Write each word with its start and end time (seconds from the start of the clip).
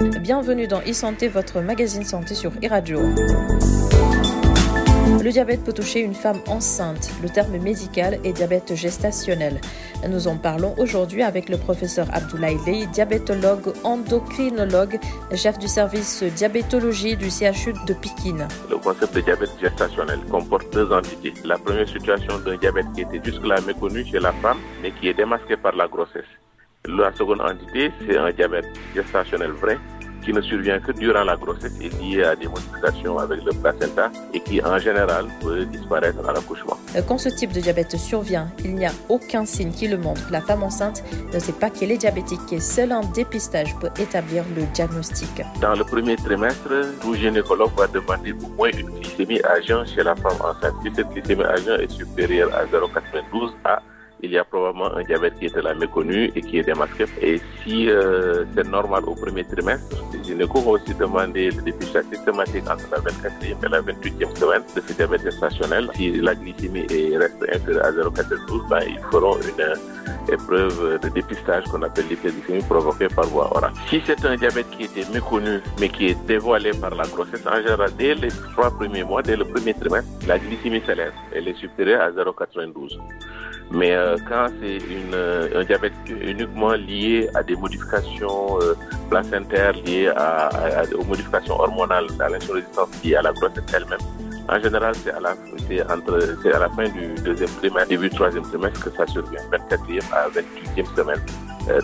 Bienvenue 0.00 0.66
dans 0.66 0.80
e-santé, 0.80 1.28
votre 1.28 1.60
magazine 1.60 2.04
santé 2.04 2.34
sur 2.34 2.50
e-radio. 2.62 3.00
Le 5.22 5.30
diabète 5.30 5.62
peut 5.62 5.72
toucher 5.72 6.00
une 6.00 6.14
femme 6.14 6.40
enceinte. 6.48 7.10
Le 7.22 7.28
terme 7.28 7.56
médical 7.58 8.18
est 8.24 8.32
diabète 8.32 8.74
gestationnel. 8.74 9.60
Nous 10.08 10.28
en 10.28 10.36
parlons 10.36 10.74
aujourd'hui 10.78 11.22
avec 11.22 11.48
le 11.48 11.56
professeur 11.56 12.06
Abdoulaye 12.12 12.58
Ley, 12.66 12.86
diabétologue, 12.86 13.72
endocrinologue, 13.84 14.98
chef 15.34 15.58
du 15.58 15.68
service 15.68 16.22
diabétologie 16.22 17.16
du 17.16 17.30
CHU 17.30 17.72
de 17.86 17.94
Pékin. 17.94 18.48
Le 18.68 18.76
concept 18.78 19.14
de 19.14 19.20
diabète 19.20 19.52
gestationnel 19.60 20.18
comporte 20.30 20.72
deux 20.72 20.92
entités. 20.92 21.32
La 21.44 21.56
première 21.56 21.88
situation 21.88 22.38
d'un 22.40 22.56
diabète 22.56 22.86
qui 22.94 23.02
était 23.02 23.20
jusque-là 23.22 23.60
méconnu 23.66 24.04
chez 24.04 24.18
la 24.18 24.32
femme, 24.32 24.58
mais 24.82 24.90
qui 24.90 25.08
est 25.08 25.14
démasqué 25.14 25.56
par 25.56 25.74
la 25.76 25.86
grossesse. 25.86 26.24
La 26.86 27.10
seconde 27.14 27.40
entité, 27.40 27.90
c'est 28.06 28.18
un 28.18 28.30
diabète 28.30 28.66
gestationnel 28.94 29.52
vrai 29.52 29.78
qui 30.22 30.34
ne 30.34 30.40
survient 30.42 30.78
que 30.80 30.92
durant 30.92 31.24
la 31.24 31.34
grossesse 31.34 31.72
et 31.80 31.88
lié 31.88 32.24
à 32.24 32.36
des 32.36 32.46
modifications 32.46 33.18
avec 33.18 33.42
le 33.42 33.52
placenta 33.52 34.12
et 34.34 34.40
qui 34.40 34.62
en 34.62 34.78
général 34.78 35.26
peut 35.40 35.64
disparaître 35.64 36.28
à 36.28 36.32
l'accouchement. 36.34 36.76
Euh, 36.94 37.00
quand 37.06 37.16
ce 37.16 37.30
type 37.30 37.52
de 37.52 37.60
diabète 37.60 37.96
survient, 37.96 38.48
il 38.64 38.74
n'y 38.74 38.84
a 38.84 38.92
aucun 39.08 39.46
signe 39.46 39.70
qui 39.70 39.88
le 39.88 39.96
montre. 39.96 40.20
La 40.30 40.42
femme 40.42 40.62
enceinte 40.62 41.02
ne 41.32 41.38
sait 41.38 41.52
pas 41.52 41.70
qu'elle 41.70 41.90
est 41.90 41.96
diabétique 41.96 42.52
et 42.52 42.60
seul 42.60 42.92
un 42.92 43.00
dépistage 43.00 43.74
peut 43.80 43.90
établir 43.98 44.44
le 44.54 44.64
diagnostic. 44.74 45.42
Dans 45.62 45.74
le 45.74 45.84
premier 45.84 46.16
trimestre, 46.16 46.68
tout 47.00 47.14
gynécologue 47.14 47.72
va 47.78 47.86
demander 47.86 48.32
au 48.32 48.48
moins 48.56 48.70
une 48.78 48.90
glycémie 48.90 49.40
à 49.42 49.58
jeun 49.62 49.86
chez 49.86 50.02
la 50.02 50.14
femme 50.16 50.40
enceinte. 50.40 50.74
Si 50.82 50.90
cette 50.94 51.08
glycémie 51.08 51.44
à 51.44 51.56
jeun 51.56 51.80
est 51.80 51.90
supérieure 51.90 52.50
à 52.54 52.66
0,92 52.66 53.52
à 53.64 53.80
il 54.24 54.32
y 54.32 54.38
a 54.38 54.44
probablement 54.44 54.94
un 54.96 55.02
diabète 55.02 55.38
qui 55.38 55.46
est 55.46 55.62
là 55.62 55.74
méconnu 55.74 56.30
et 56.34 56.40
qui 56.40 56.58
est 56.58 56.62
démasqué. 56.64 57.04
Et 57.20 57.40
si 57.62 57.88
euh, 57.90 58.44
c'est 58.54 58.68
normal 58.68 59.04
au 59.06 59.14
premier 59.14 59.44
trimestre, 59.44 59.96
les 60.12 60.22
gynécos 60.24 60.62
vont 60.62 60.72
aussi 60.72 60.94
demander 60.94 61.50
le 61.50 61.62
dépistage 61.62 62.04
systématique 62.12 62.64
entre 62.68 62.86
la 62.90 62.98
24e 62.98 63.66
et 63.66 63.68
la 63.68 63.80
28e 63.82 64.36
semaine 64.36 64.62
de 64.74 64.80
ce 64.86 64.92
diabète 64.92 65.22
gestationnel. 65.22 65.88
Si 65.94 66.20
la 66.20 66.34
glycémie 66.34 66.86
est, 66.90 67.16
reste 67.16 67.42
inférieure 67.52 67.86
à 67.86 67.92
0,92, 67.92 68.68
ben, 68.68 68.80
ils 68.88 69.00
feront 69.10 69.36
une 69.36 70.32
épreuve 70.32 71.00
de 71.02 71.08
dépistage 71.10 71.64
qu'on 71.64 71.82
appelle 71.82 72.06
l'hyperglycémie 72.08 72.62
provoquée 72.62 73.08
par 73.08 73.26
voie 73.26 73.54
orale. 73.54 73.72
Si 73.88 74.02
c'est 74.06 74.24
un 74.24 74.36
diabète 74.36 74.70
qui 74.70 74.84
était 74.84 75.08
méconnu 75.12 75.60
mais 75.80 75.88
qui 75.88 76.08
est 76.08 76.26
dévoilé 76.26 76.70
par 76.72 76.94
la 76.94 77.04
grossesse, 77.04 77.46
en 77.46 77.56
général, 77.56 77.90
dès 77.98 78.14
les 78.14 78.28
trois 78.52 78.70
premiers 78.70 79.04
mois, 79.04 79.22
dès 79.22 79.36
le 79.36 79.44
premier 79.44 79.74
trimestre, 79.74 80.10
la 80.26 80.38
glycémie 80.38 80.82
s'élève. 80.86 81.12
Elle 81.34 81.48
est 81.48 81.58
supérieure 81.58 82.00
à 82.02 82.10
0,92. 82.10 82.98
Mais 83.70 83.92
euh, 83.92 84.16
quand 84.28 84.46
c'est 84.60 84.78
euh, 85.12 85.60
un 85.60 85.64
diabète 85.64 85.94
uniquement 86.08 86.72
lié 86.74 87.28
à 87.34 87.42
des 87.42 87.56
modifications 87.56 88.60
euh, 88.60 88.74
placentaires, 89.10 89.72
liées 89.72 90.12
à, 90.14 90.50
aux 90.96 91.04
modifications 91.04 91.54
hormonales, 91.54 92.06
à 92.20 92.28
l'insurrésistance 92.28 92.88
liée 93.02 93.16
à 93.16 93.22
la 93.22 93.32
grossesse 93.32 93.64
elle-même, 93.72 93.98
en 94.48 94.60
général, 94.60 94.94
c'est 95.02 95.10
à, 95.10 95.20
la, 95.20 95.32
entre, 95.94 96.46
à 96.54 96.58
la 96.58 96.68
fin 96.68 96.88
du 96.90 97.14
deuxième 97.24 97.48
trimestre, 97.48 97.88
début 97.88 98.10
du 98.10 98.14
troisième 98.14 98.44
trimestre 98.44 98.84
que 98.84 98.90
ça 98.96 99.06
survient, 99.06 99.40
24e 99.50 100.12
à 100.12 100.28
28e 100.28 100.96
semaine. 100.96 101.20
Euh, 101.68 101.80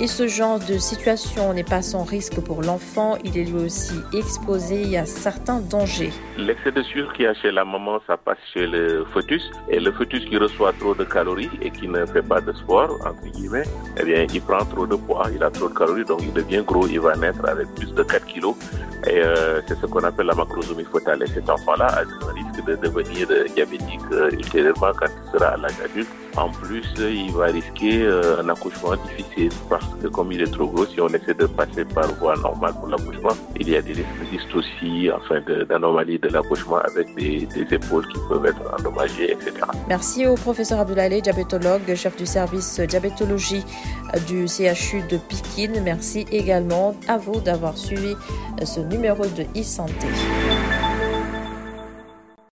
Et 0.00 0.06
ce 0.06 0.28
genre 0.28 0.58
de 0.60 0.78
situation 0.78 1.52
n'est 1.52 1.64
pas 1.64 1.82
sans 1.82 2.04
risque 2.04 2.40
pour 2.40 2.62
l'enfant, 2.62 3.16
il 3.24 3.36
est 3.36 3.44
lui 3.44 3.64
aussi 3.64 3.94
exposé 4.12 4.96
à 4.96 5.06
certains 5.06 5.60
dangers. 5.60 6.12
L'excès 6.36 6.70
de 6.70 6.82
sucre 6.82 7.12
qu'il 7.14 7.24
y 7.24 7.28
a 7.28 7.34
chez 7.34 7.50
la 7.50 7.64
maman, 7.64 7.98
ça 8.06 8.16
passe 8.16 8.38
chez 8.54 8.66
le 8.66 9.04
fœtus. 9.12 9.50
Et 9.68 9.80
le 9.80 9.90
fœtus 9.92 10.24
qui 10.26 10.36
reçoit 10.36 10.72
trop 10.78 10.94
de 10.94 11.04
calories 11.04 11.50
et 11.60 11.70
qui 11.70 11.88
ne 11.88 12.06
fait 12.06 12.22
pas 12.22 12.40
de 12.40 12.52
sport, 12.52 12.90
entre 13.04 13.24
guillemets, 13.32 13.64
eh 14.00 14.04
bien, 14.04 14.26
il 14.32 14.40
prend 14.40 14.64
trop 14.64 14.86
de 14.86 14.96
poids, 14.96 15.26
il 15.34 15.42
a 15.42 15.50
trop 15.50 15.68
de 15.68 15.74
calories, 15.74 16.04
donc 16.04 16.20
il 16.22 16.32
devient 16.32 16.62
gros, 16.64 16.86
il 16.86 17.00
va 17.00 17.16
naître 17.16 17.44
avec 17.48 17.66
plus 17.74 17.92
de 17.92 18.02
4 18.02 18.24
kilos. 18.26 18.54
Et 19.06 19.20
euh, 19.20 19.60
c'est 19.66 19.78
ce 19.80 19.86
qu'on 19.86 20.04
appelle 20.04 20.26
la 20.26 20.34
macrosomie 20.34 20.84
fœtale. 20.84 21.22
Et 21.24 21.26
cet 21.26 21.50
enfant-là 21.50 21.86
a 21.86 22.00
un 22.02 22.32
risque 22.32 22.64
de 22.66 22.76
devenir 22.76 23.26
diabétique 23.54 24.00
euh, 24.12 24.30
ultérieurement 24.30 24.92
quand 24.98 25.06
il 25.06 25.32
sera 25.32 25.48
à 25.48 25.56
l'âge 25.56 25.80
adulte. 25.84 26.08
En 26.38 26.50
plus, 26.50 26.84
il 27.00 27.32
va 27.32 27.46
risquer 27.46 28.02
euh, 28.02 28.40
un 28.40 28.48
accouchement 28.48 28.94
difficile 29.08 29.50
parce 29.68 29.84
que 30.00 30.06
comme 30.06 30.30
il 30.30 30.40
est 30.40 30.52
trop 30.52 30.68
gros, 30.68 30.86
si 30.86 31.00
on 31.00 31.08
essaie 31.08 31.34
de 31.34 31.46
passer 31.46 31.84
par 31.84 32.06
voie 32.14 32.36
normale 32.36 32.74
pour 32.74 32.86
l'accouchement, 32.86 33.34
il 33.58 33.68
y 33.68 33.74
a 33.74 33.82
des 33.82 33.92
risques 33.94 34.30
d'hystocie, 34.30 35.10
enfin 35.12 35.40
d'anomalies 35.68 36.20
de, 36.20 36.28
l'accouchement 36.28 36.76
avec 36.76 37.12
des, 37.16 37.48
épaules 37.74 38.06
qui 38.06 38.20
peuvent 38.28 38.46
être 38.46 38.62
endommagées, 38.78 39.32
etc. 39.32 39.52
Merci 39.88 40.28
au 40.28 40.36
professeur 40.36 40.78
Abdoulaye, 40.78 41.20
diabétologue, 41.22 41.92
chef 41.96 42.16
du 42.16 42.26
service 42.26 42.78
diabétologie 42.78 43.64
du 44.28 44.46
CHU 44.46 45.02
de 45.10 45.16
Pékin. 45.16 45.72
Merci 45.82 46.24
également 46.30 46.94
à 47.08 47.18
vous 47.18 47.40
d'avoir 47.40 47.76
suivi 47.76 48.14
ce 48.62 48.78
numéro 48.78 49.24
de 49.26 49.42
e-santé. 49.60 50.06